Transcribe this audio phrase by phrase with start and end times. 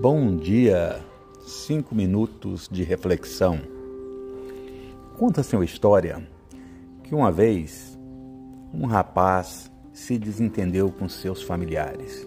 [0.00, 0.98] Bom dia,
[1.42, 3.60] cinco minutos de reflexão.
[5.18, 6.26] Conta-se uma história
[7.04, 7.98] que uma vez
[8.72, 12.26] um rapaz se desentendeu com seus familiares.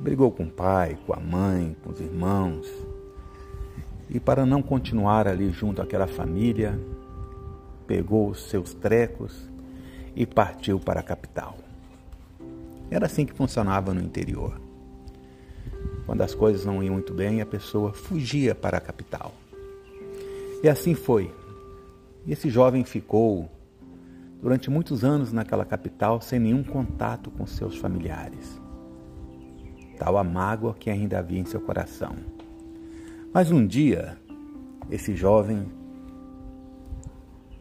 [0.00, 2.66] Brigou com o pai, com a mãe, com os irmãos.
[4.10, 6.76] E para não continuar ali junto àquela família,
[7.86, 9.48] pegou os seus trecos
[10.16, 11.56] e partiu para a capital.
[12.90, 14.71] Era assim que funcionava no interior.
[16.06, 19.32] Quando as coisas não iam muito bem, a pessoa fugia para a capital.
[20.62, 21.32] E assim foi.
[22.26, 23.50] E esse jovem ficou
[24.40, 28.60] durante muitos anos naquela capital sem nenhum contato com seus familiares.
[29.98, 32.16] Tal a mágoa que ainda havia em seu coração.
[33.32, 34.18] Mas um dia,
[34.90, 35.66] esse jovem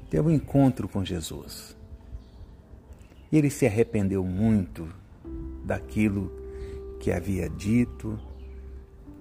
[0.09, 1.77] teve um encontro com Jesus.
[3.31, 4.87] E ele se arrependeu muito
[5.63, 6.31] daquilo
[6.99, 8.19] que havia dito,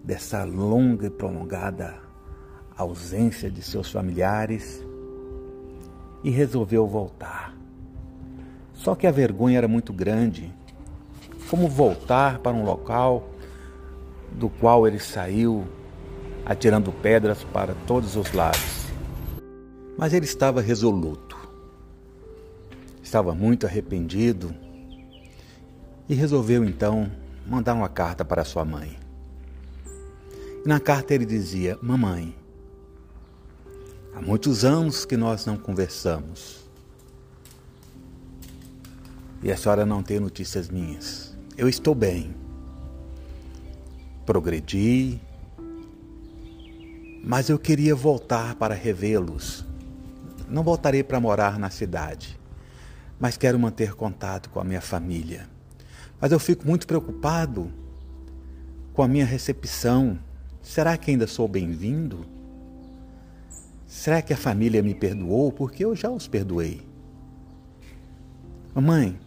[0.03, 2.11] dessa longa e prolongada
[2.77, 4.85] ausência de seus familiares
[6.25, 7.55] e resolveu voltar.
[8.73, 10.53] Só que a vergonha era muito grande.
[11.51, 13.29] Como voltar para um local
[14.33, 15.67] do qual ele saiu
[16.47, 18.87] atirando pedras para todos os lados?
[19.99, 21.37] Mas ele estava resoluto.
[23.03, 24.55] Estava muito arrependido
[26.09, 27.11] e resolveu então
[27.47, 28.97] mandar uma carta para sua mãe.
[30.65, 32.37] Na carta ele dizia: Mamãe,
[34.15, 36.61] há muitos anos que nós não conversamos
[39.43, 41.35] e a senhora não tem notícias minhas.
[41.57, 42.35] Eu estou bem,
[44.27, 45.21] progredi,
[47.25, 49.65] mas eu queria voltar para revê-los.
[50.49, 52.39] Não voltarei para morar na cidade,
[53.19, 55.49] mas quero manter contato com a minha família.
[56.21, 57.73] Mas eu fico muito preocupado
[58.93, 60.19] com a minha recepção.
[60.63, 62.27] Será que ainda sou bem-vindo?
[63.87, 65.51] Será que a família me perdoou?
[65.51, 66.83] Porque eu já os perdoei.
[68.75, 69.19] Mamãe,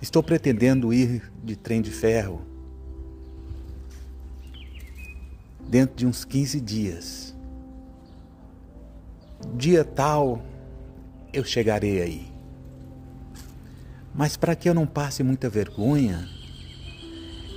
[0.00, 2.40] estou pretendendo ir de trem de ferro
[5.68, 7.34] dentro de uns 15 dias.
[9.54, 10.42] Dia tal
[11.32, 12.26] eu chegarei aí.
[14.14, 16.28] Mas para que eu não passe muita vergonha,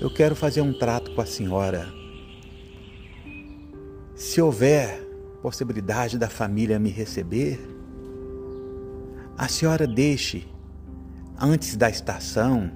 [0.01, 1.96] eu quero fazer um trato com a senhora.
[4.17, 5.01] Se houver
[5.41, 7.59] possibilidade da família me receber,
[9.37, 10.45] a senhora deixe,
[11.39, 12.69] antes da estação,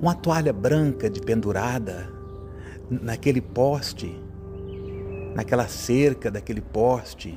[0.00, 2.08] uma toalha branca de pendurada
[2.88, 4.18] naquele poste,
[5.34, 7.36] naquela cerca daquele poste,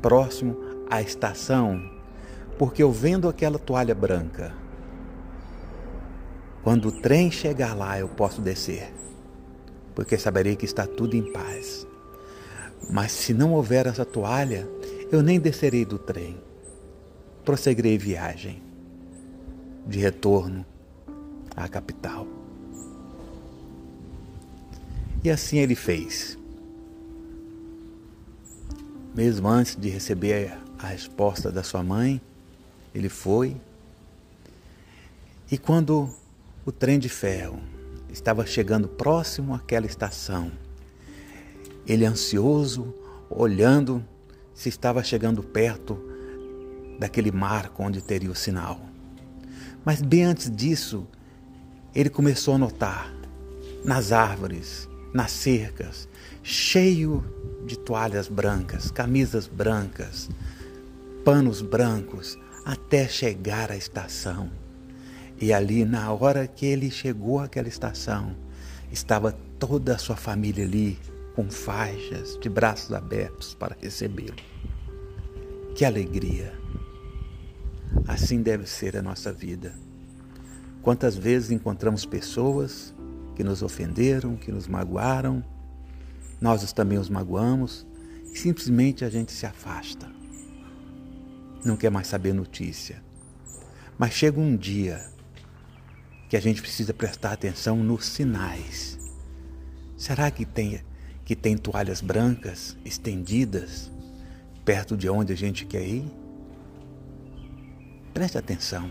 [0.00, 0.56] próximo
[0.90, 1.94] à estação
[2.58, 4.52] porque eu vendo aquela toalha branca,
[6.62, 8.92] quando o trem chegar lá eu posso descer,
[9.94, 11.86] porque saberei que está tudo em paz.
[12.90, 14.68] Mas se não houver essa toalha,
[15.10, 16.36] eu nem descerei do trem.
[17.44, 18.62] Prosseguirei viagem
[19.86, 20.64] de retorno
[21.56, 22.26] à capital.
[25.22, 26.38] E assim ele fez.
[29.14, 32.20] Mesmo antes de receber a resposta da sua mãe,
[32.94, 33.56] ele foi.
[35.50, 36.10] E quando
[36.66, 37.60] o trem de ferro
[38.14, 40.52] estava chegando próximo àquela estação,
[41.84, 42.94] ele ansioso,
[43.28, 44.04] olhando
[44.54, 46.00] se estava chegando perto
[46.98, 48.80] daquele marco onde teria o sinal.
[49.84, 51.06] Mas bem antes disso,
[51.92, 53.12] ele começou a notar
[53.84, 56.08] nas árvores, nas cercas,
[56.42, 57.24] cheio
[57.66, 60.30] de toalhas brancas, camisas brancas,
[61.24, 64.50] panos brancos, até chegar à estação.
[65.40, 68.34] E ali, na hora que ele chegou àquela estação,
[68.90, 70.98] estava toda a sua família ali,
[71.34, 74.36] com faixas, de braços abertos para recebê-lo.
[75.74, 76.52] Que alegria!
[78.06, 79.74] Assim deve ser a nossa vida.
[80.82, 82.94] Quantas vezes encontramos pessoas
[83.34, 85.42] que nos ofenderam, que nos magoaram,
[86.40, 87.86] nós também os magoamos
[88.32, 90.14] e simplesmente a gente se afasta
[91.64, 93.02] não quer mais saber notícia.
[93.98, 95.08] Mas chega um dia
[96.34, 98.98] que a gente precisa prestar atenção nos sinais.
[99.96, 100.82] Será que tem,
[101.24, 103.88] que tem toalhas brancas estendidas
[104.64, 106.04] perto de onde a gente quer ir?
[108.12, 108.90] Preste atenção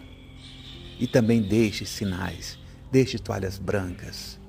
[0.97, 2.57] e também deixe sinais,
[2.89, 4.39] deixe toalhas brancas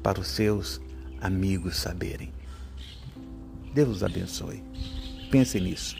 [0.00, 0.80] para os seus
[1.20, 2.32] amigos saberem.
[3.74, 4.62] Deus os abençoe.
[5.28, 5.96] Pense nisso.